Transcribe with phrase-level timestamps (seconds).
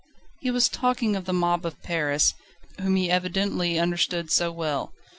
[0.39, 2.33] He was talking of the mob of Paris,
[2.79, 4.93] whom he evidently understood so well.